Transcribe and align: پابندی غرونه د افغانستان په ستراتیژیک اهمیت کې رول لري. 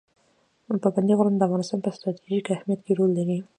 پابندی 0.83 1.13
غرونه 1.17 1.37
د 1.37 1.43
افغانستان 1.47 1.79
په 1.83 1.89
ستراتیژیک 1.97 2.45
اهمیت 2.49 2.79
کې 2.85 2.93
رول 2.97 3.11
لري. 3.19 3.37